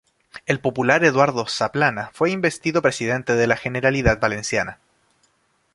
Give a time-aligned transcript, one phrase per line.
[0.47, 4.79] El popular Eduardo Zaplana fue investido Presidente de la Generalidad Valenciana.